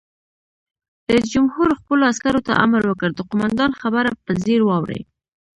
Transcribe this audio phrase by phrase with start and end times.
[1.13, 5.01] رئیس جمهور خپلو عسکرو ته امر وکړ؛ د قومندان خبره په ځیر واورئ!